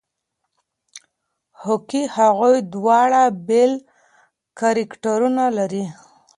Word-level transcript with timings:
هوکې 1.61 2.03
هغوی 2.17 2.57
دواړه 2.73 3.21
بېل 3.47 3.73
کرکټرونه 4.59 5.43
لري. 5.57 5.85